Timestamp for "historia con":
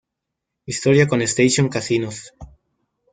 0.65-1.21